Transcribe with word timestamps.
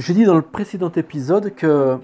J'ai 0.00 0.14
dit 0.14 0.24
dans 0.24 0.34
le 0.34 0.40
précédent 0.40 0.90
épisode 0.96 1.54
que 1.54 1.98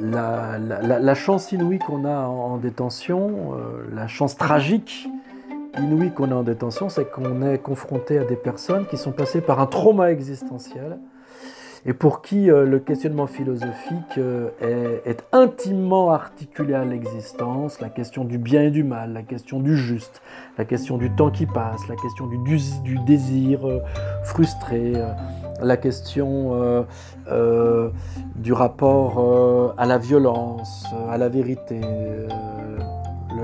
la, 0.00 1.14
chance 1.14 1.50
inouïe 1.50 1.80
qu'on 1.80 2.04
a 2.04 2.16
en, 2.28 2.56
détention, 2.58 3.54
euh, 3.54 3.84
la 3.92 4.06
chance 4.06 4.36
tragique 4.36 5.08
inouïe 5.76 6.12
qu'on 6.12 6.30
a 6.30 6.36
en 6.36 6.44
détention, 6.44 6.88
c'est 6.88 7.10
qu'on 7.10 7.42
est 7.42 7.58
confronté 7.58 8.18
à 8.18 8.24
des 8.24 8.36
personnes 8.36 8.86
qui 8.86 8.96
sont 8.96 9.10
passées 9.10 9.40
par 9.40 9.58
un 9.58 9.66
trauma 9.66 10.12
existentiel 10.12 10.98
et 11.86 11.92
pour 11.92 12.20
qui 12.20 12.50
euh, 12.50 12.66
le 12.66 12.80
questionnement 12.80 13.26
philosophique 13.26 14.18
euh, 14.18 14.50
est, 15.04 15.24
intimement 15.32 16.10
articulé 16.10 16.74
à 16.74 16.84
l'existence, 16.84 17.80
la 17.80 17.88
question 17.88 18.24
du 18.24 18.38
bien 18.38 18.62
et 18.62 18.70
du 18.70 18.82
mal, 18.82 19.12
la 19.12 19.22
question 19.22 19.60
du 19.60 19.76
juste, 19.76 20.20
la 20.58 20.64
question 20.64 20.98
du 20.98 21.10
temps 21.10 21.30
qui 21.30 21.46
passe, 21.46 21.86
la 21.88 21.96
question 21.96 22.26
du, 22.26 22.98
désir 23.06 23.60
frustré, 24.24 24.94
la 25.62 25.76
question 25.76 26.86
du 28.36 28.52
rapport 28.52 29.74
à 29.78 29.86
la 29.86 29.98
violence, 29.98 30.86
à 31.08 31.18
la 31.18 31.28
vérité, 31.28 31.80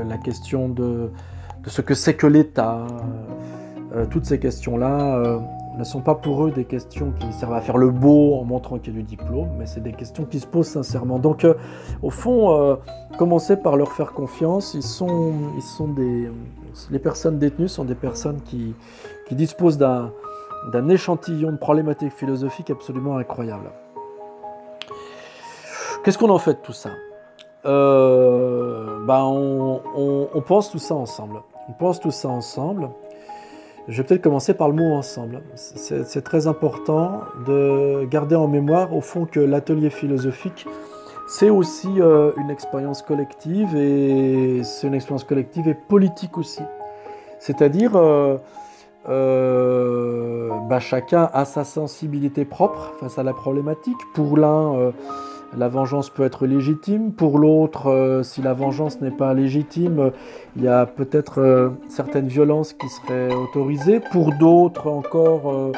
la 0.09 0.19
question 0.19 0.69
de, 0.69 1.11
ce 1.67 1.81
que 1.81 1.95
c'est 1.95 2.15
que 2.15 2.27
l'État. 2.27 2.87
Euh, 3.95 4.07
toutes 4.07 4.25
ces 4.25 4.39
questions-là 4.39 5.17
euh, 5.17 5.39
ne 5.79 5.85
sont 5.85 6.01
pas 6.01 6.15
pour 6.15 6.45
eux 6.45 6.51
des 6.51 6.65
questions 6.65 7.13
qui 7.19 7.33
servent 7.33 7.55
à 7.55 7.61
faire 7.61 7.79
le 7.79 7.91
beau 7.91 8.37
en 8.37 8.45
montrant 8.45 8.79
qu'il 8.79 8.95
y 8.95 8.97
a 8.97 9.01
du 9.01 9.07
diplôme, 9.07 9.49
mais 9.59 9.67
c'est 9.67 9.83
des 9.83 9.93
questions 9.93 10.25
qui 10.25 10.41
se 10.41 10.47
posent 10.47 10.69
sincèrement. 10.69 11.19
Donc, 11.19 11.45
euh, 11.45 11.55
au 12.03 12.11
fond, 12.11 12.79
commencer 13.19 13.57
par 13.57 13.77
leur 13.77 13.93
faire 13.93 14.13
confiance. 14.13 14.75
Ils 14.75 14.83
sont, 14.83 15.33
les 16.91 16.99
personnes 16.99 17.39
détenues 17.39 17.69
sont 17.69 17.85
des 17.85 17.95
personnes 17.95 18.41
qui, 18.43 18.75
disposent 19.31 19.79
d'un, 19.79 20.13
échantillon 20.91 21.53
de 21.53 21.57
problématiques 21.57 22.13
philosophiques 22.13 22.71
absolument 22.71 23.17
incroyable. 23.17 23.71
Qu'est-ce 26.05 26.19
qu'on 26.19 26.31
en 26.31 26.39
fait 26.39 26.55
de 26.55 26.59
tout 26.59 26.73
ça? 26.73 26.91
Ben 27.65 29.25
on, 29.25 29.81
on, 29.97 30.29
on 30.35 30.41
pense 30.43 30.71
tout 30.71 30.79
ça 30.79 30.95
ensemble. 30.95 31.43
On 31.69 31.73
pense 31.73 32.01
tout 32.01 32.11
ça 32.11 32.29
ensemble. 32.29 32.91
Je 33.89 33.97
vais 33.97 34.07
peut-être 34.07 34.23
commencer 34.23 34.55
par 34.55 34.69
le 34.69 34.75
mot 34.75 34.95
ensemble. 34.95 35.41
C'est 35.57 36.23
très 36.23 36.47
important 36.47 37.23
de 37.47 38.05
garder 38.05 38.37
en 38.37 38.47
mémoire 38.47 38.95
au 38.95 39.01
fond 39.01 39.25
que 39.25 39.41
l'atelier 39.41 39.91
philosophique, 39.91 40.67
c'est 41.27 41.51
aussi 41.51 41.89
euh, 42.01 42.33
une 42.37 42.51
expérience 42.51 43.03
collective 43.03 43.75
et 43.75 44.63
c'est 44.65 44.87
une 44.87 44.95
expérience 44.95 45.25
collective 45.25 45.67
et 45.67 45.75
politique 45.75 46.39
aussi. 46.39 46.63
C'est-à-dire, 47.41 47.97
euh, 47.97 48.37
euh, 49.09 50.51
bah, 50.69 50.79
chacun 50.79 51.29
a 51.33 51.45
sa 51.45 51.65
sensibilité 51.65 52.45
propre 52.45 52.93
face 53.01 53.19
à 53.19 53.23
la 53.23 53.33
problématique. 53.33 53.97
Pour 54.15 54.37
l'un, 54.37 54.93
la 55.57 55.69
vengeance 55.69 56.11
peut 56.11 56.25
être 56.25 56.47
légitime. 56.47 57.13
Pour 57.13 57.39
l'autre, 57.39 57.89
euh, 57.89 58.23
si 58.23 58.43
la 58.43 58.53
vengeance 58.55 59.01
n'est 59.01 59.11
pas 59.11 59.35
légitime, 59.35 60.13
il 60.57 60.63
y 60.63 60.69
a 60.69 60.87
peut-être 60.87 61.41
euh, 61.41 61.71
certaines 61.89 62.29
violences 62.29 62.73
qui 62.73 62.89
seraient 62.89 63.35
autorisées. 63.35 64.01
Pour 64.01 64.33
d'autres 64.33 64.89
encore, 64.89 65.73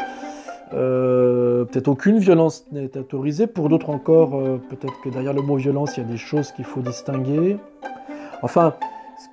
euh, 0.72 1.64
peut-être 1.64 1.88
aucune 1.88 2.18
violence 2.18 2.64
n'est 2.72 2.96
autorisée. 2.96 3.46
Pour 3.46 3.68
d'autres 3.68 3.90
encore, 3.90 4.30
peut-être 4.70 5.00
que 5.02 5.08
derrière 5.08 5.32
le 5.32 5.42
mot 5.42 5.56
violence, 5.56 5.96
il 5.96 6.04
y 6.04 6.06
a 6.06 6.08
des 6.08 6.16
choses 6.16 6.52
qu'il 6.52 6.64
faut 6.64 6.80
distinguer. 6.80 7.56
Enfin, 8.42 8.74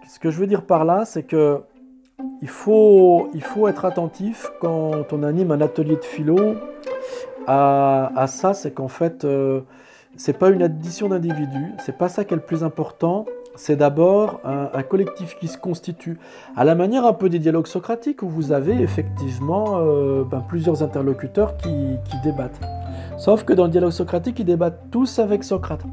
ce 0.08 0.20
que 0.20 0.32
je 0.32 0.40
veux 0.40 0.48
dire 0.48 0.64
par 0.64 0.86
là, 0.86 1.06
c'est 1.06 1.24
que 1.24 1.60
il 2.44 2.50
faut, 2.50 3.30
il 3.34 3.44
être 3.68 3.86
attentif 3.86 4.52
quand 4.60 5.12
on 5.12 5.24
anime 5.24 5.52
un 5.52 5.62
atelier 5.62 5.96
de 5.96 6.04
philo 6.04 6.56
à, 7.48 8.12
à 8.16 8.28
ça, 8.28 8.54
c'est 8.54 8.72
qu'en 8.72 8.88
fait, 8.88 9.26
c'est 10.18 10.38
pas 10.38 10.50
une 10.50 10.62
addition 10.62 11.10
d'individus, 11.10 11.74
c'est 11.80 11.98
pas 11.98 12.10
ça 12.10 12.26
qui 12.26 12.34
est 12.34 12.38
le 12.38 12.44
plus 12.44 12.64
important. 12.64 13.26
C'est 13.56 13.76
d'abord 13.76 14.40
un, 14.46 14.82
collectif 14.84 15.38
qui 15.38 15.50
se 15.50 15.58
constitue 15.58 16.18
à 16.56 16.64
la 16.64 16.74
manière 16.74 17.06
un 17.06 17.12
peu 17.12 17.28
des 17.28 17.40
dialogues 17.40 17.68
socratiques 17.68 18.24
où 18.24 18.30
vous 18.30 18.54
avez 18.54 18.82
effectivement 18.82 19.80
euh, 19.80 20.24
ben, 20.24 20.42
plusieurs 20.48 20.84
interlocuteurs 20.84 21.58
qui, 21.58 21.98
débattent. 22.24 22.62
Sauf 23.18 23.44
que 23.44 23.52
dans 23.52 23.66
le 23.66 23.70
dialogue 23.70 23.92
socratique, 23.92 24.40
ils 24.40 24.46
débattent 24.46 24.90
tous 24.90 25.20
avec 25.20 25.44
Socrate. 25.44 25.84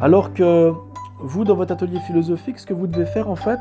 Alors 0.00 0.32
que 0.34 0.72
vous, 1.18 1.44
dans 1.44 1.56
votre 1.56 1.72
atelier 1.72 1.98
philosophique, 2.00 2.58
ce 2.60 2.66
que 2.66 2.74
vous 2.74 2.86
devez 2.86 3.06
faire 3.06 3.28
en 3.28 3.36
fait, 3.36 3.58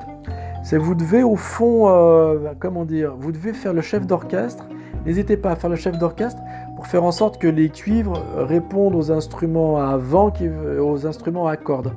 c'est 0.64 0.78
vous 0.78 0.96
devez 0.96 1.24
au 1.24 1.36
fond, 1.36 1.90
euh, 1.90 2.54
comment 2.60 2.86
dire, 2.86 3.14
vous 3.18 3.32
devez 3.32 3.54
faire 3.54 3.74
le 3.74 3.82
chef 3.82 4.06
d'orchestre. 4.06 4.66
N'hésitez 5.06 5.38
pas 5.38 5.52
à 5.52 5.56
faire 5.56 5.70
le 5.70 5.76
chef 5.76 5.98
d'orchestre 5.98 6.42
pour 6.76 6.88
faire 6.88 7.04
en 7.04 7.12
sorte 7.12 7.38
que 7.38 7.48
les 7.48 7.70
cuivres 7.70 8.22
répondent 8.38 8.96
aux 8.96 9.12
instruments 9.12 9.78
à 9.78 9.98
vent, 9.98 10.32
aux 10.80 11.06
instruments 11.06 11.48
à 11.48 11.58
cordes. 11.58 11.94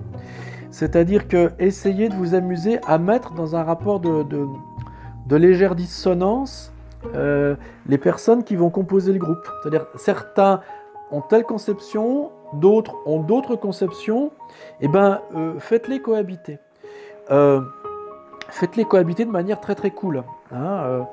C'est-à-dire 0.70 1.26
que 1.26 1.52
essayez 1.58 2.10
de 2.10 2.14
vous 2.14 2.34
amuser 2.34 2.80
à 2.86 2.98
mettre 2.98 3.32
dans 3.32 3.56
un 3.56 3.62
rapport 3.62 3.98
de, 3.98 4.46
légère 5.30 5.74
dissonance 5.74 6.70
euh, 7.14 7.56
les 7.88 7.96
personnes 7.96 8.44
qui 8.44 8.56
vont 8.56 8.68
composer 8.68 9.14
le 9.14 9.18
groupe. 9.18 9.48
C'est-à-dire 9.62 9.86
certains 9.94 10.60
ont 11.10 11.22
telle 11.22 11.44
conception, 11.44 12.30
d'autres 12.52 12.94
ont 13.06 13.20
d'autres 13.20 13.56
conceptions, 13.56 14.32
eh 14.82 14.88
ben 14.88 15.20
euh, 15.34 15.58
faites-les 15.58 16.00
cohabiter. 16.00 16.58
Euh, 17.30 17.62
faites-les 18.48 18.84
cohabiter 18.84 19.24
de 19.24 19.30
manière 19.30 19.60
très 19.60 19.74
très 19.74 19.90
cool. 19.90 20.24
Hein, 20.52 21.06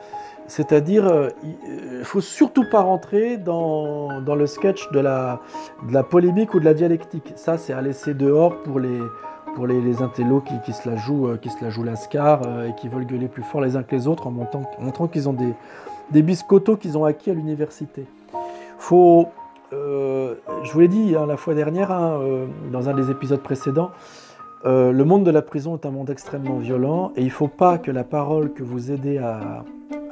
c'est-à-dire, 0.48 1.08
euh, 1.08 1.30
il 1.44 2.00
ne 2.00 2.04
faut 2.04 2.22
surtout 2.22 2.66
pas 2.70 2.82
rentrer 2.82 3.38
dans, 3.38 4.20
le 4.20 4.46
sketch 4.46 4.92
de 4.92 5.00
la, 5.00 5.40
polémique 6.10 6.54
ou 6.54 6.60
de 6.60 6.66
la 6.66 6.74
dialectique. 6.74 7.34
Ça, 7.36 7.58
c'est 7.58 7.74
à 7.74 7.82
laisser 7.82 8.14
dehors 8.14 8.62
pour 8.64 8.80
les, 8.80 9.00
pour 9.56 9.66
intellos 9.66 10.44
qui, 10.66 10.74
se 10.74 10.90
la 10.90 10.96
jouent, 10.96 11.30
euh, 11.30 11.38
qui 11.38 11.50
se 11.50 11.64
la 11.64 11.70
jouent 11.70 11.84
lascar 11.84 12.42
euh, 12.46 12.68
et 12.68 12.76
qui 12.76 12.90
veulent 12.90 13.06
gueuler 13.06 13.28
plus 13.28 13.44
fort 13.44 13.62
les 13.62 13.76
uns 13.76 13.84
que 13.84 13.96
les 13.96 14.08
autres 14.08 14.28
en, 14.28 14.32
montrant 14.32 15.08
qu'ils 15.08 15.30
ont 15.30 15.34
des, 15.34 15.54
des 16.12 16.22
biscottos 16.22 16.78
qu'ils 16.78 16.98
ont 16.98 17.06
acquis 17.06 17.32
à 17.32 17.34
l'université. 17.34 18.06
Faut, 18.78 19.30
je 19.72 20.72
vous 20.72 20.80
l'ai 20.82 20.88
dit 20.88 21.16
hein, 21.16 21.26
la 21.26 21.38
fois 21.38 21.54
dernière, 21.54 21.92
hein, 21.92 22.20
dans 22.72 22.90
un 22.90 22.94
des 22.94 23.10
épisodes 23.10 23.42
précédents, 23.42 23.92
le 24.66 25.04
monde 25.04 25.26
de 25.26 25.32
la 25.32 25.42
prison 25.42 25.76
est 25.76 25.86
un 25.86 25.92
monde 25.92 26.10
extrêmement 26.10 26.58
violent 26.58 27.12
et 27.16 27.22
il 27.22 27.26
ne 27.28 27.32
faut 27.32 27.48
pas 27.48 27.78
que 27.78 27.92
la 27.92 28.04
parole 28.04 28.54
que 28.54 28.64
vous 28.64 28.92
aidez 28.92 29.18
à, 29.18 29.64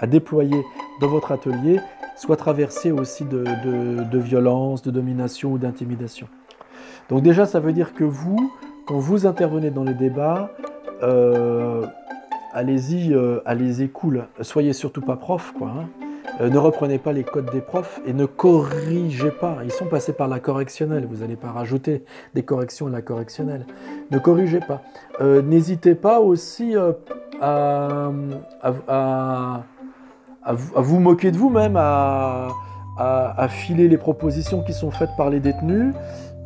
déployer 0.08 0.64
dans 1.00 1.08
votre 1.08 1.32
atelier 1.32 1.80
soit 2.18 2.36
traversé 2.36 2.92
aussi 2.92 3.24
de, 3.24 3.44
de, 4.12 4.20
violence, 4.20 4.82
de 4.82 4.92
domination 4.92 5.54
ou 5.54 5.58
d'intimidation. 5.58 6.28
Donc 7.10 7.22
déjà, 7.24 7.46
ça 7.46 7.60
veut 7.60 7.74
dire 7.74 7.94
que 7.94 8.04
vous, 8.04 8.52
quand 8.88 8.98
vous 8.98 9.26
intervenez 9.26 9.70
dans 9.70 9.84
les 9.84 9.94
débats, 9.94 10.52
euh, 11.04 11.86
allez-y, 12.54 13.14
euh, 13.14 13.40
allez-y 13.46 13.90
cool. 13.90 14.28
Soyez 14.42 14.74
surtout 14.74 15.02
pas 15.02 15.16
prof, 15.16 15.54
quoi. 15.58 15.70
Hein. 15.70 16.11
Euh, 16.42 16.50
ne 16.50 16.58
reprenez 16.58 16.98
pas 16.98 17.14
les 17.14 17.24
codes 17.24 17.50
des 17.52 17.62
profs 17.62 18.02
et 18.06 18.14
ne 18.14 18.26
corrigez 18.26 19.32
pas. 19.32 19.60
Ils 19.64 19.72
sont 19.72 19.86
passés 19.86 20.14
par 20.14 20.28
la 20.28 20.40
correctionnelle. 20.40 21.08
Vous 21.10 21.18
n'allez 21.18 21.38
pas 21.38 21.52
rajouter 21.52 22.04
des 22.34 22.44
corrections 22.44 22.88
à 22.88 22.90
la 22.90 23.02
correctionnelle. 23.02 23.66
Ne 24.10 24.20
corrigez 24.20 24.60
pas. 24.60 24.82
N'hésitez 25.22 25.96
pas 25.96 26.20
aussi 26.20 26.76
à 27.40 28.12
à 30.44 30.54
vous, 30.82 31.00
moquer 31.00 31.32
de 31.32 31.38
vous-même, 31.38 31.78
à, 31.78 32.50
filer 33.50 33.88
les 33.88 33.98
propositions 33.98 34.62
qui 34.62 34.74
sont 34.74 34.92
faites 34.92 35.10
par 35.18 35.30
les 35.30 35.40
détenus, 35.40 35.94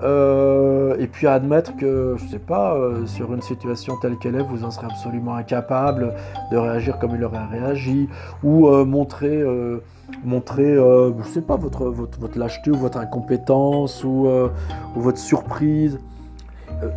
euh, 0.03 0.95
et 0.99 1.07
puis 1.07 1.27
admettre 1.27 1.75
que, 1.77 2.15
je 2.17 2.25
sais 2.27 2.39
pas, 2.39 2.75
euh, 2.75 3.05
sur 3.05 3.33
une 3.33 3.41
situation 3.41 3.95
telle 4.01 4.17
qu'elle 4.17 4.35
est, 4.35 4.43
vous 4.43 4.63
en 4.63 4.71
serez 4.71 4.87
absolument 4.87 5.35
incapable 5.35 6.13
de 6.51 6.57
réagir 6.57 6.99
comme 6.99 7.15
il 7.15 7.23
aurait 7.23 7.45
réagi, 7.45 8.09
ou 8.43 8.67
euh, 8.67 8.85
montrer, 8.85 9.43
montrer 10.23 10.75
je 10.75 11.29
sais 11.29 11.41
pas, 11.41 11.55
votre, 11.55 11.85
votre, 11.85 12.19
votre, 12.19 12.37
lâcheté 12.37 12.71
ou 12.71 12.75
votre 12.75 12.97
incompétence 12.97 14.03
ou, 14.03 14.27
votre 14.95 15.19
surprise. 15.19 15.99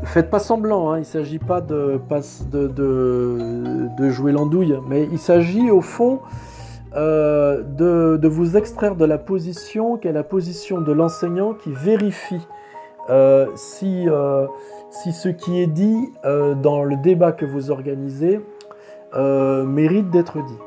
Faites 0.03 0.29
pas 0.29 0.41
semblant, 0.41 0.91
hein, 0.91 0.97
il 0.97 1.01
ne 1.01 1.05
s'agit 1.05 1.39
pas 1.39 1.61
de, 1.61 2.01
de, 2.51 2.67
de, 2.67 3.89
de 3.97 4.11
jouer 4.11 4.33
l'andouille, 4.33 4.77
mais 4.89 5.09
il 5.13 5.19
s'agit 5.19 5.71
au 5.71 5.81
fond 5.81 6.21
euh, 6.97 7.63
de, 7.63 8.29
vous 8.29 8.57
extraire 8.57 8.97
de 8.97 9.05
la 9.05 9.19
position 9.19 9.99
qui 9.99 10.09
est 10.09 10.13
la 10.13 10.23
position 10.23 10.81
de 10.81 10.91
l'enseignant 10.91 11.53
qui 11.53 11.71
vérifie 11.71 12.47
si, 13.57 14.09
euh, 14.09 14.47
si 14.91 15.13
ce 15.13 15.29
qui 15.29 15.61
est 15.63 15.67
dit 15.67 16.13
dans 16.25 16.85
le 16.85 16.97
débat 16.97 17.33
que 17.33 17.45
vous 17.45 17.71
organisez 17.71 18.41
mérite 19.15 20.11
d'être 20.11 20.39
dit. 20.39 20.59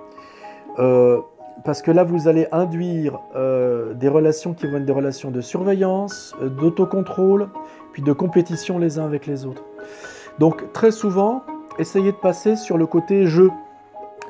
parce 1.63 1.81
que 1.81 1.91
là, 1.91 2.03
vous 2.03 2.27
allez 2.27 2.47
induire 2.51 3.19
des 3.35 4.07
relations 4.07 4.53
qui 4.53 4.67
vont 4.67 4.77
être 4.77 4.85
des 4.85 4.93
relations 4.93 5.31
de 5.31 5.41
surveillance, 5.41 6.35
d'autocontrôle, 6.59 7.49
puis 7.93 8.01
de 8.01 8.13
compétition 8.13 8.79
les 8.79 8.99
uns 8.99 9.05
avec 9.05 9.27
les 9.27 9.45
autres. 9.45 9.63
Donc 10.39 10.71
très 10.73 10.91
souvent, 10.91 11.43
essayez 11.77 12.11
de 12.11 12.17
passer 12.17 12.55
sur 12.55 12.77
le 12.77 12.85
côté 12.85 13.27
jeu 13.27 13.51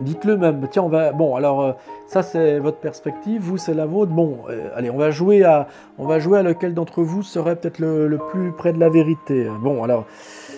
Dites-le 0.01 0.37
même. 0.37 0.67
Tiens, 0.69 0.83
on 0.83 0.89
va. 0.89 1.11
Bon, 1.11 1.35
alors 1.35 1.61
euh, 1.61 1.71
ça 2.07 2.23
c'est 2.23 2.59
votre 2.59 2.77
perspective, 2.77 3.41
vous 3.41 3.57
c'est 3.57 3.73
la 3.73 3.85
vôtre. 3.85 4.11
Bon, 4.11 4.39
euh, 4.49 4.69
allez, 4.75 4.89
on 4.89 4.97
va 4.97 5.11
jouer 5.11 5.43
à, 5.43 5.67
on 5.97 6.05
va 6.05 6.19
jouer 6.19 6.39
à 6.39 6.43
lequel 6.43 6.73
d'entre 6.73 7.03
vous 7.03 7.23
serait 7.23 7.55
peut-être 7.55 7.79
le, 7.79 8.17
plus 8.31 8.51
près 8.51 8.73
de 8.73 8.79
la 8.79 8.89
vérité. 8.89 9.47
Bon, 9.61 9.83
alors, 9.83 10.05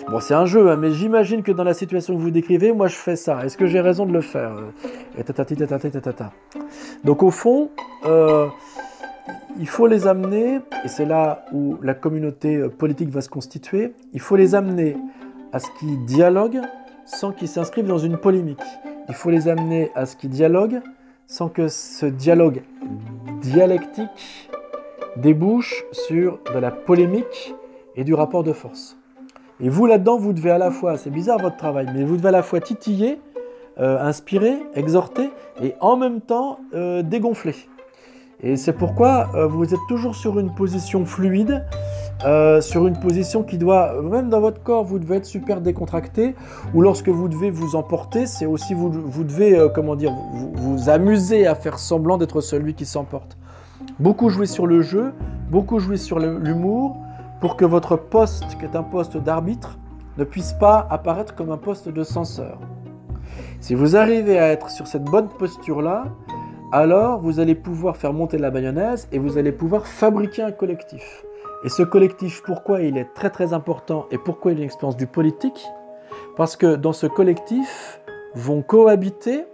bon, 0.08 0.20
c'est 0.20 0.34
un 0.34 0.46
jeu, 0.46 0.70
hein, 0.70 0.76
mais 0.76 0.90
j'imagine 0.90 1.42
que 1.42 1.52
dans 1.52 1.64
la 1.64 1.74
situation 1.74 2.14
que 2.16 2.20
vous 2.20 2.30
décrivez, 2.30 2.72
moi 2.72 2.86
je 2.86 2.96
fais 2.96 3.16
ça. 3.16 3.44
Est-ce 3.44 3.56
que 3.56 3.66
j'ai 3.66 3.80
raison 3.80 4.06
de 4.06 4.12
le 4.12 4.20
faire 4.20 4.52
Et 5.18 5.24
Donc 7.04 7.22
au 7.22 7.30
fond, 7.30 7.70
euh, 8.06 8.46
il 9.58 9.68
faut 9.68 9.86
les 9.86 10.06
amener, 10.06 10.60
et 10.84 10.88
c'est 10.88 11.06
là 11.06 11.44
où 11.52 11.76
la 11.82 11.94
communauté 11.94 12.58
politique 12.68 13.10
va 13.10 13.20
se 13.20 13.28
constituer. 13.28 13.94
Il 14.12 14.20
faut 14.20 14.36
les 14.36 14.54
amener 14.54 14.96
à 15.52 15.60
ce 15.60 15.68
qu'ils 15.78 16.04
dialoguent 16.04 16.62
sans 17.06 17.32
qu'ils 17.32 17.48
s'inscrivent 17.48 17.86
dans 17.86 17.98
une 17.98 18.16
polémique. 18.16 18.62
Il 19.08 19.14
faut 19.14 19.30
les 19.30 19.48
amener 19.48 19.90
à 19.94 20.06
ce 20.06 20.16
qu'ils 20.16 20.30
dialoguent 20.30 20.80
sans 21.26 21.48
que 21.48 21.68
ce 21.68 22.06
dialogue 22.06 22.62
dialectique 23.40 24.50
débouche 25.16 25.84
sur 25.92 26.38
de 26.52 26.58
la 26.58 26.70
polémique 26.70 27.54
et 27.96 28.04
du 28.04 28.14
rapport 28.14 28.44
de 28.44 28.52
force. 28.52 28.96
Et 29.60 29.68
vous 29.68 29.86
là-dedans, 29.86 30.18
vous 30.18 30.32
devez 30.32 30.50
à 30.50 30.58
la 30.58 30.70
fois, 30.70 30.96
c'est 30.96 31.10
bizarre 31.10 31.38
votre 31.38 31.56
travail, 31.56 31.86
mais 31.94 32.04
vous 32.04 32.16
devez 32.16 32.28
à 32.28 32.32
la 32.32 32.42
fois 32.42 32.60
titiller, 32.60 33.20
euh, 33.78 34.00
inspirer, 34.00 34.56
exhorter 34.74 35.30
et 35.62 35.74
en 35.80 35.96
même 35.96 36.20
temps 36.20 36.58
euh, 36.74 37.02
dégonfler. 37.02 37.54
Et 38.42 38.56
c'est 38.56 38.72
pourquoi 38.72 39.30
euh, 39.34 39.46
vous 39.46 39.72
êtes 39.72 39.80
toujours 39.88 40.16
sur 40.16 40.38
une 40.38 40.54
position 40.54 41.04
fluide, 41.04 41.64
euh, 42.24 42.60
sur 42.60 42.86
une 42.86 42.96
position 42.98 43.42
qui 43.42 43.58
doit, 43.58 44.00
même 44.00 44.28
dans 44.30 44.40
votre 44.40 44.62
corps, 44.62 44.84
vous 44.84 44.98
devez 44.98 45.16
être 45.16 45.26
super 45.26 45.60
décontracté, 45.60 46.34
ou 46.72 46.80
lorsque 46.80 47.08
vous 47.08 47.28
devez 47.28 47.50
vous 47.50 47.76
emporter, 47.76 48.26
c'est 48.26 48.46
aussi 48.46 48.72
vous, 48.72 48.90
devez, 49.24 49.58
euh, 49.58 49.68
comment 49.68 49.96
dire, 49.96 50.12
vous, 50.32 50.52
vous, 50.54 50.88
amuser 50.88 51.46
à 51.46 51.54
faire 51.54 51.78
semblant 51.78 52.16
d'être 52.16 52.40
celui 52.40 52.74
qui 52.74 52.86
s'emporte. 52.86 53.36
Beaucoup 53.98 54.30
jouer 54.30 54.46
sur 54.46 54.66
le 54.66 54.80
jeu, 54.80 55.12
beaucoup 55.50 55.78
jouer 55.80 55.96
sur 55.96 56.18
l'humour, 56.18 56.96
pour 57.40 57.56
que 57.56 57.64
votre 57.64 57.96
poste, 57.96 58.56
qui 58.58 58.64
est 58.64 58.76
un 58.76 58.82
poste 58.82 59.16
d'arbitre, 59.16 59.76
ne 60.16 60.24
puisse 60.24 60.52
pas 60.52 60.86
apparaître 60.90 61.34
comme 61.34 61.50
un 61.50 61.58
poste 61.58 61.88
de 61.88 62.02
censeur. 62.04 62.58
Si 63.60 63.74
vous 63.74 63.96
arrivez 63.96 64.38
à 64.38 64.48
être 64.48 64.70
sur 64.70 64.86
cette 64.86 65.04
bonne 65.04 65.28
posture-là, 65.28 66.04
alors 66.72 67.20
vous 67.20 67.40
allez 67.40 67.54
pouvoir 67.54 67.96
faire 67.96 68.12
monter 68.12 68.38
la 68.38 68.50
mayonnaise 68.50 69.08
et 69.12 69.18
vous 69.18 69.38
allez 69.38 69.52
pouvoir 69.52 69.86
fabriquer 69.86 70.42
un 70.42 70.52
collectif. 70.52 71.24
Et 71.64 71.70
ce 71.70 71.82
collectif, 71.82 72.42
pourquoi 72.42 72.82
il 72.82 72.98
est 72.98 73.14
très 73.14 73.30
très 73.30 73.54
important 73.54 74.06
et 74.10 74.18
pourquoi 74.18 74.52
il 74.52 74.58
est 74.58 74.60
une 74.60 74.66
expérience 74.66 74.98
du 74.98 75.06
politique? 75.06 75.66
Parce 76.36 76.56
que 76.56 76.76
dans 76.76 76.92
ce 76.92 77.06
collectif 77.06 78.02
vont 78.34 78.60
cohabiter 78.60 79.46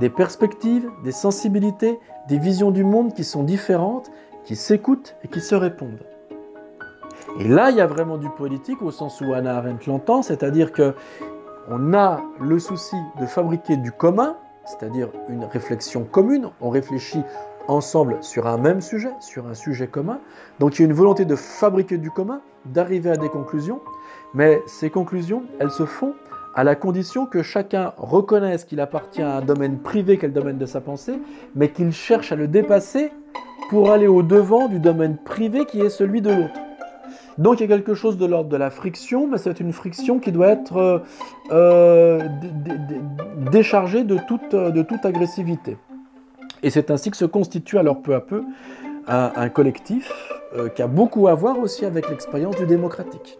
des 0.00 0.10
perspectives, 0.10 0.90
des 1.04 1.12
sensibilités, 1.12 2.00
des 2.28 2.38
visions 2.38 2.72
du 2.72 2.82
monde 2.82 3.14
qui 3.14 3.22
sont 3.22 3.44
différentes, 3.44 4.10
qui 4.44 4.56
s'écoutent 4.56 5.14
et 5.22 5.28
qui 5.28 5.40
se 5.40 5.54
répondent. 5.54 6.04
Et 7.38 7.46
là, 7.46 7.70
il 7.70 7.76
y 7.76 7.80
a 7.80 7.86
vraiment 7.86 8.18
du 8.18 8.28
politique 8.30 8.82
au 8.82 8.90
sens 8.90 9.20
où 9.20 9.32
Anna 9.34 9.56
Arendt 9.56 9.88
l'entend, 9.88 10.22
c'est-à-dire 10.22 10.72
que 10.72 10.94
on 11.70 11.94
a 11.94 12.22
le 12.40 12.58
souci 12.58 12.96
de 13.20 13.26
fabriquer 13.26 13.76
du 13.76 13.92
commun, 13.92 14.36
c'est-à-dire 14.64 15.10
une 15.28 15.44
réflexion 15.44 16.04
commune. 16.04 16.50
On 16.60 16.70
réfléchit 16.70 17.22
ensemble 17.68 18.18
sur 18.22 18.46
un 18.46 18.58
même 18.58 18.80
sujet, 18.80 19.12
sur 19.20 19.46
un 19.46 19.54
sujet 19.54 19.86
commun. 19.86 20.18
Donc 20.58 20.76
il 20.78 20.82
y 20.82 20.84
a 20.84 20.86
une 20.88 20.94
volonté 20.94 21.24
de 21.24 21.36
fabriquer 21.36 21.98
du 21.98 22.10
commun, 22.10 22.40
d'arriver 22.64 23.10
à 23.10 23.16
des 23.16 23.28
conclusions, 23.28 23.80
mais 24.34 24.60
ces 24.66 24.90
conclusions, 24.90 25.44
elles 25.60 25.70
se 25.70 25.86
font 25.86 26.14
à 26.54 26.64
la 26.64 26.74
condition 26.74 27.26
que 27.26 27.42
chacun 27.42 27.92
reconnaisse 27.96 28.64
qu'il 28.64 28.80
appartient 28.80 29.22
à 29.22 29.36
un 29.36 29.42
domaine 29.42 29.78
privé 29.78 30.18
qu'est 30.18 30.26
le 30.26 30.32
domaine 30.32 30.58
de 30.58 30.66
sa 30.66 30.80
pensée, 30.80 31.20
mais 31.54 31.68
qu'il 31.68 31.92
cherche 31.92 32.32
à 32.32 32.36
le 32.36 32.48
dépasser 32.48 33.12
pour 33.70 33.92
aller 33.92 34.06
au-devant 34.06 34.66
du 34.68 34.80
domaine 34.80 35.16
privé 35.16 35.66
qui 35.66 35.80
est 35.80 35.90
celui 35.90 36.20
de 36.20 36.30
l'autre. 36.30 36.60
Donc 37.36 37.60
il 37.60 37.70
y 37.70 37.72
a 37.72 37.76
quelque 37.76 37.94
chose 37.94 38.18
de 38.18 38.26
l'ordre 38.26 38.50
de 38.50 38.56
la 38.56 38.70
friction, 38.70 39.28
mais 39.28 39.38
c'est 39.38 39.60
une 39.60 39.72
friction 39.72 40.18
qui 40.18 40.32
doit 40.32 40.48
être 40.48 40.76
euh, 40.76 40.98
euh, 41.52 42.20
déchargée 43.52 44.02
de 44.02 44.18
toute, 44.26 44.56
de 44.56 44.82
toute 44.82 45.04
agressivité. 45.04 45.76
Et 46.62 46.70
c'est 46.70 46.90
ainsi 46.90 47.10
que 47.10 47.16
se 47.16 47.24
constitue 47.24 47.78
alors 47.78 48.02
peu 48.02 48.14
à 48.14 48.20
peu 48.20 48.42
un, 49.06 49.48
collectif 49.48 50.12
euh, 50.54 50.68
qui 50.68 50.82
a 50.82 50.86
beaucoup 50.86 51.28
à 51.28 51.34
voir 51.34 51.58
aussi 51.58 51.84
avec 51.84 52.10
l'expérience 52.10 52.56
du 52.56 52.66
démocratique, 52.66 53.38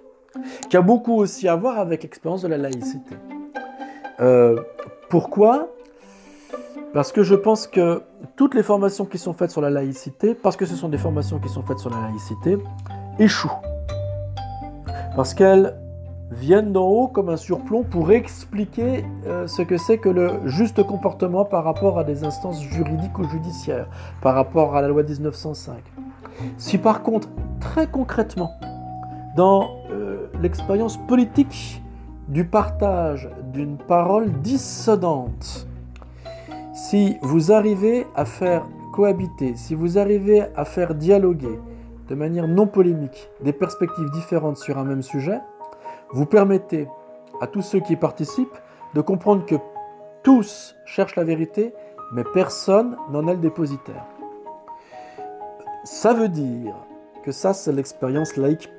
qui 0.71 0.77
a 0.77 0.81
beaucoup 0.81 1.15
aussi 1.15 1.47
à 1.47 1.57
voir 1.57 1.79
avec 1.79 2.03
l'expérience 2.03 2.43
de 2.43 2.49
la 2.49 2.57
laïcité. 2.57 3.17
Euh, 4.21 4.61
pourquoi? 5.11 5.69
Parce 6.95 7.13
que 7.13 7.23
je 7.23 7.35
pense 7.35 7.67
que 7.67 8.03
toutes 8.37 8.55
les 8.55 8.63
formations 8.63 9.05
qui 9.05 9.19
sont 9.19 9.35
faites 9.35 9.51
sur 9.51 9.61
la 9.61 9.69
laïcité, 9.69 10.35
parce 10.35 10.57
que 10.57 10.65
ce 10.65 10.75
sont 10.75 10.89
des 10.89 10.99
formations 10.99 11.39
qui 11.39 11.49
sont 11.49 11.63
faites 11.63 11.79
sur 11.79 11.91
la 11.91 12.01
laïcité, 12.09 12.57
échouent. 13.19 13.61
Parce 15.15 15.35
qu'elles 15.35 15.77
viennent 16.31 16.73
d'en 16.73 16.87
haut 16.87 17.09
comme 17.09 17.29
un 17.29 17.37
surplomb 17.37 17.85
pour 17.85 18.13
expliquer 18.13 19.05
euh, 19.27 19.47
ce 19.47 19.63
que 19.63 19.77
c'est 19.77 19.99
que 19.99 20.09
le 20.09 20.47
juste 20.47 20.83
comportement 20.83 21.45
par 21.45 21.65
rapport 21.65 21.99
à 21.99 22.05
des 22.05 22.25
instances 22.25 22.63
juridiques 22.63 23.19
ou 23.19 23.25
judiciaires, 23.29 23.89
par 24.21 24.35
rapport 24.35 24.77
à 24.77 24.83
la 24.83 24.89
loi 24.89 25.03
1905. 25.03 25.77
Si 26.57 26.79
par 26.79 27.03
contre, 27.03 27.29
très 27.61 27.87
concrètement, 27.87 28.53
dans 29.37 29.71
euh, 29.91 30.27
l'expérience 30.41 30.97
politique 31.07 31.83
du 32.29 32.45
partage 32.45 33.29
d'une 33.53 33.77
parole 33.77 34.31
dissonante, 34.43 35.67
si 36.75 37.17
vous 37.23 37.53
arrivez 37.53 38.07
à 38.15 38.25
faire 38.25 38.67
cohabiter, 38.93 39.57
si 39.57 39.75
vous 39.75 39.99
arrivez 39.99 40.43
à 40.55 40.65
faire 40.65 40.95
dialoguer 40.95 41.59
de 42.09 42.15
manière 42.15 42.49
non 42.49 42.67
polémique 42.67 43.29
des 43.43 43.53
perspectives 43.53 44.11
différentes 44.11 44.57
sur 44.57 44.79
un 44.79 44.85
même 44.85 45.03
sujet, 45.03 45.41
vous 46.11 46.27
permettez 46.27 46.89
à 47.41 47.47
tous 47.47 47.63
ceux 47.63 47.81
qui 47.81 47.97
participent 47.97 48.59
de 48.95 49.01
comprendre 49.01 49.45
que 49.45 49.57
tous 50.23 50.75
cherchent 50.85 51.17
la 51.17 51.25
vérité, 51.25 51.73
mais 52.13 52.25
personne 52.35 52.97
n'en 53.11 53.27
est 53.29 53.35
le 53.35 53.41
dépositaire. 53.41 54.05
Ça 55.85 56.13
veut 56.13 56.29
dire 56.29 56.75
que 57.23 57.33
ça, 57.33 57.53
c'est 57.53 57.73
l'expérience 57.73 58.37
laïque 58.37 58.71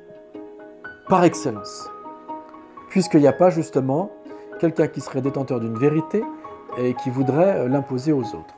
par 1.07 1.23
excellence. 1.23 1.89
Puisqu'il 2.89 3.21
n'y 3.21 3.27
a 3.27 3.33
pas 3.33 3.49
justement 3.49 4.11
quelqu'un 4.59 4.87
qui 4.87 5.01
serait 5.01 5.21
détenteur 5.21 5.59
d'une 5.59 5.77
vérité 5.77 6.23
et 6.77 6.93
qui 6.95 7.09
voudrait 7.09 7.67
l'imposer 7.67 8.11
aux 8.11 8.23
autres. 8.23 8.55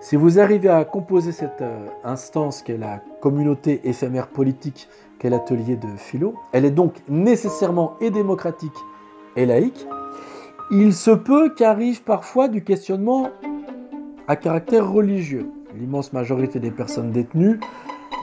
Si 0.00 0.16
vous 0.16 0.40
arrivez 0.40 0.68
à 0.68 0.84
composer 0.84 1.30
cette 1.30 1.62
euh, 1.62 1.86
instance 2.02 2.62
qu'est 2.62 2.76
la 2.76 2.98
communauté 3.20 3.88
éphémère 3.88 4.26
politique 4.26 4.88
qu'est 5.22 5.30
l'atelier 5.30 5.76
de 5.76 5.86
philo, 5.96 6.34
elle 6.50 6.64
est 6.64 6.72
donc 6.72 6.94
nécessairement 7.08 7.94
et 8.00 8.10
démocratique 8.10 8.74
et 9.36 9.46
laïque, 9.46 9.86
il 10.72 10.92
se 10.92 11.12
peut 11.12 11.54
qu'arrive 11.54 12.02
parfois 12.02 12.48
du 12.48 12.64
questionnement 12.64 13.30
à 14.26 14.34
caractère 14.34 14.90
religieux. 14.90 15.46
L'immense 15.78 16.12
majorité 16.12 16.58
des 16.58 16.72
personnes 16.72 17.12
détenues 17.12 17.60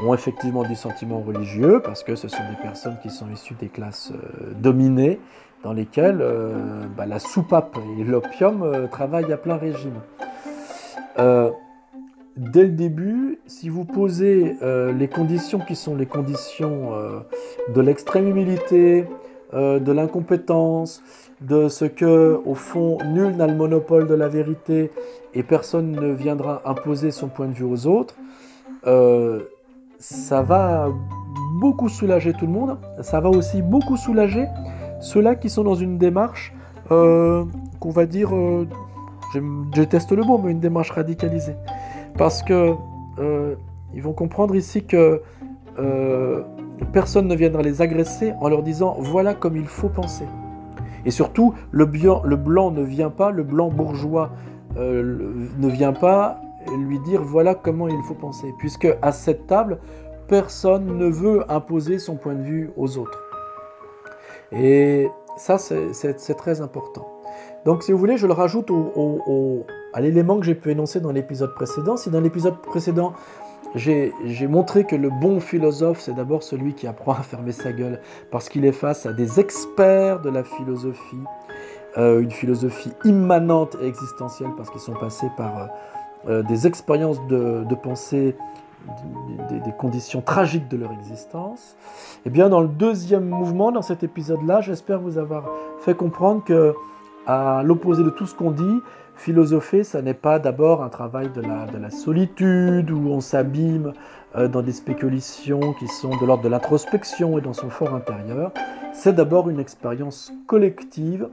ont 0.05 0.13
effectivement 0.13 0.63
du 0.63 0.75
sentiment 0.75 1.21
religieux 1.21 1.81
parce 1.81 2.03
que 2.03 2.15
ce 2.15 2.27
sont 2.27 2.43
des 2.49 2.61
personnes 2.61 2.97
qui 3.01 3.09
sont 3.09 3.29
issues 3.31 3.55
des 3.55 3.69
classes 3.69 4.11
euh, 4.11 4.53
dominées 4.55 5.19
dans 5.63 5.71
lesquelles 5.71 6.19
euh, 6.21 6.85
bah, 6.97 7.05
la 7.05 7.19
soupape 7.19 7.77
et 7.97 8.03
l'opium 8.03 8.89
travaillent 8.91 9.31
à 9.31 9.37
plein 9.37 9.55
régime 9.55 10.01
dès 12.39 12.63
le 12.63 12.72
début, 12.72 13.39
si 13.48 13.69
vous 13.69 13.84
posez 13.84 14.55
euh, 14.62 14.93
les 14.93 15.08
conditions 15.08 15.60
qui 15.60 15.75
sont 15.75 15.96
les 15.96 16.05
conditions 16.05 16.93
euh, 16.93 17.19
de 17.74 17.81
l'extrême 17.81 18.27
humilité, 18.27 19.05
euh, 19.53 19.79
de 19.79 19.91
l'incompétence, 19.91 21.03
de 21.41 21.67
ce 21.67 21.86
que, 21.86 22.39
au 22.46 22.55
fond, 22.55 22.98
nul 23.13 23.36
n'a 23.36 23.48
le 23.48 23.55
monopole 23.55 24.08
de 24.08 24.13
la 24.13 24.29
vérité 24.29 24.91
et 25.34 25.43
personne 25.43 25.91
ne 25.91 26.13
viendra 26.13 26.62
imposer 26.65 27.12
son 27.12 27.27
point 27.27 27.48
de 27.48 27.53
vue 27.53 27.65
aux 27.65 27.88
autres, 27.88 28.15
ça 30.00 30.41
va 30.41 30.88
beaucoup 31.60 31.89
soulager 31.89 32.34
tout 32.34 32.46
le 32.46 32.51
monde. 32.51 32.77
Ça 33.01 33.19
va 33.19 33.29
aussi 33.29 33.62
beaucoup 33.62 33.98
soulager 33.98 34.48
ceux-là 35.01 35.36
qui 35.36 35.50
sont 35.50 35.63
dans 35.63 35.75
une 35.75 35.98
démarche 35.98 36.53
qu'on 36.88 37.91
va 37.91 38.05
dire, 38.05 38.31
je 39.34 39.39
déteste 39.74 40.12
le 40.12 40.24
mot, 40.24 40.38
mais 40.38 40.51
une 40.51 40.60
démarche 40.60 40.91
radicalisée. 40.91 41.55
Parce 42.19 42.43
que 42.43 42.75
euh, 43.19 43.55
ils 43.93 44.03
vont 44.03 44.11
comprendre 44.11 44.53
ici 44.53 44.83
que 44.83 45.21
euh, 45.79 46.41
personne 46.91 47.29
ne 47.29 47.35
viendra 47.35 47.61
les 47.61 47.81
agresser 47.81 48.33
en 48.41 48.49
leur 48.49 48.61
disant 48.61 48.97
voilà 48.99 49.33
comme 49.33 49.55
il 49.55 49.67
faut 49.67 49.88
penser. 49.88 50.25
Et 51.05 51.11
surtout, 51.11 51.53
le, 51.71 51.85
blanc 51.85 52.71
ne 52.71 52.81
vient 52.81 53.09
pas, 53.09 53.31
le 53.31 53.43
blanc 53.43 53.69
bourgeois 53.69 54.31
euh, 54.75 55.47
ne 55.57 55.67
vient 55.69 55.93
pas 55.93 56.41
lui 56.77 56.99
dire 56.99 57.23
voilà 57.23 57.55
comment 57.55 57.88
il 57.88 58.01
faut 58.03 58.15
penser. 58.15 58.53
Puisque 58.57 58.89
à 59.01 59.13
cette 59.13 59.47
table, 59.47 59.79
personne 60.27 60.97
ne 60.97 61.05
veut 61.05 61.49
imposer 61.49 61.99
son 61.99 62.17
point 62.17 62.35
de 62.35 62.43
vue 62.43 62.69
aux 62.75 62.97
autres. 62.97 63.23
Et 64.51 65.07
ça, 65.38 65.57
c'est 65.57 66.35
très 66.35 66.59
important. 66.59 67.07
Donc 67.63 67.81
si 67.81 67.93
vous 67.93 67.97
voulez, 67.97 68.17
je 68.17 68.27
le 68.27 68.33
rajoute 68.33 68.69
à 69.93 70.01
l'élément 70.01 70.39
que 70.39 70.46
j'ai 70.46 70.55
pu 70.55 70.72
énoncer 70.72 71.00
dans 71.00 71.12
l'épisode 71.12 71.53
précédent. 71.55 71.98
Si 71.98 72.10
dans 72.10 72.22
l'épisode 72.22 72.58
précédent, 72.62 73.13
j'ai 73.75 74.48
montré 74.48 74.84
que 74.84 74.96
le 74.96 75.10
bon 75.10 75.39
philosophe, 75.39 76.00
c'est 76.00 76.13
d'abord 76.13 76.43
celui 76.43 76.74
qui 76.74 76.88
apprend 76.88 77.13
à 77.13 77.22
fermer 77.22 77.51
sa 77.51 77.72
gueule, 77.72 78.00
parce 78.31 78.50
qu'il 78.50 78.65
est 78.65 78.72
face 78.72 79.05
à 79.05 79.13
des 79.13 79.39
experts 79.39 80.22
de 80.22 80.29
la 80.29 80.43
philosophie, 80.43 81.24
euh, 81.98 82.22
une 82.22 82.31
philosophie 82.31 82.91
immanente 83.05 83.77
et 83.81 83.88
existentielle, 83.88 84.51
parce 84.58 84.69
qu'ils 84.69 84.81
sont 84.81 84.93
passés 84.93 85.29
par 85.38 85.58
euh, 85.58 85.65
euh, 86.29 86.43
des 86.43 86.67
expériences 86.67 87.25
de, 87.27 87.75
pensée, 87.75 88.36
des, 89.50 89.72
conditions 89.77 90.22
tragiques 90.22 90.67
de 90.67 90.77
leur 90.77 90.91
existence. 90.91 91.75
Et 92.17 92.22
eh 92.25 92.29
bien 92.29 92.50
dans 92.50 92.62
le 92.62 92.67
deuxième 92.67 93.29
mouvement, 93.29 93.72
dans 93.72 93.81
cet 93.81 94.03
épisode-là, 94.03 94.62
j'espère 94.62 95.00
vous 95.00 95.17
avoir 95.17 95.50
fait 95.79 95.96
comprendre 95.96 96.43
que, 96.43 96.74
à 97.27 97.62
l'opposé 97.63 98.03
de 98.03 98.10
tout 98.10 98.25
ce 98.25 98.34
qu'on 98.34 98.51
dit, 98.51 98.81
philosopher, 99.19 99.83
ça 99.83 100.01
n'est 100.01 100.13
pas 100.13 100.39
d'abord 100.39 100.83
un 100.83 100.89
travail 100.89 101.29
de 101.29 101.41
la, 101.41 101.65
de 101.65 101.77
la, 101.77 101.89
solitude 101.89 102.91
où 102.91 103.09
on 103.09 103.21
s'abîme 103.21 103.93
dans 104.35 104.61
des 104.61 104.71
spéculations 104.71 105.73
qui 105.73 105.88
sont 105.88 106.15
de 106.17 106.25
l'ordre 106.25 106.43
de 106.43 106.49
l'introspection 106.49 107.38
et 107.38 107.41
dans 107.41 107.53
son 107.53 107.69
fort 107.69 107.95
intérieur. 107.95 108.51
C'est 108.93 109.13
d'abord 109.13 109.49
une 109.49 109.59
expérience 109.59 110.31
collective 110.45 111.29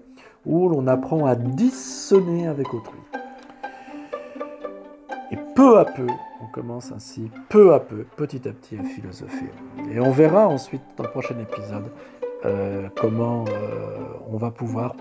où 0.47 0.69
l'on 0.69 0.87
apprend 0.87 1.27
à 1.27 1.35
dissonner 1.35 2.47
avec 2.47 2.73
autrui. 2.73 3.01
Et 5.33 5.37
peu 5.55 5.79
à 5.79 5.85
peu, 5.85 6.07
on 6.41 6.47
commence 6.47 6.93
ainsi, 6.93 7.31
peu 7.49 7.75
à 7.75 7.81
peu, 7.81 8.07
petit 8.17 8.49
à 8.49 8.53
petit, 8.53 8.79
à 8.79 8.85
philosopher. 8.85 9.51
Et 9.91 9.99
on 9.99 10.13
verra 10.13 10.47
ensuite 10.47 10.83
dans 10.97 11.03
le 11.03 11.11
prochain 11.11 11.37
épisode 11.41 11.91
euh, 12.45 12.89
comment 12.97 13.45
euh, 13.49 13.99
on 14.31 14.37
va 14.37 14.53
pouvoir 14.53 14.95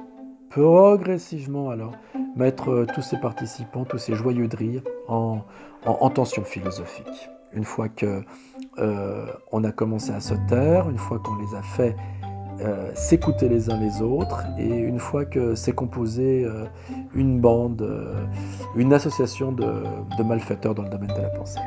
progressivement 0.56 1.70
alors 1.70 1.94
mettre 2.36 2.70
euh, 2.70 2.86
tous 2.94 3.02
ces 3.02 3.18
participants, 3.18 3.86
tous 3.86 3.98
ces 3.98 4.16
joyeux 4.16 4.48
drilles 4.48 4.82
en, 5.08 5.42
en, 5.86 6.10
tension 6.10 6.44
philosophique. 6.44 7.30
Une 7.54 7.66
fois 7.66 7.90
que 7.90 8.24
on 9.52 9.64
a 9.64 9.72
commencé 9.72 10.12
à 10.12 10.20
se 10.20 10.34
taire, 10.50 10.90
une 10.90 10.98
fois 10.98 11.20
qu'on 11.20 11.36
les 11.38 11.56
a 11.56 11.62
fait 11.62 11.96
euh, 12.62 12.90
s'écouter 12.94 13.50
les 13.50 13.70
uns 13.70 13.78
les 13.78 14.02
autres 14.02 14.46
et 14.58 14.70
une 14.70 15.00
fois 15.00 15.26
que 15.26 15.56
c'est 15.56 15.74
composé 15.74 16.46
euh, 16.46 16.64
une 17.14 17.42
bande, 17.42 17.82
euh, 17.82 18.26
une 18.78 18.94
association 18.94 19.52
de 19.52 20.24
malfaiteurs 20.24 20.74
dans 20.74 20.84
le 20.84 20.90
domaine 20.90 21.14
de 21.18 21.22
la 21.22 21.30
pensée. 21.30 21.60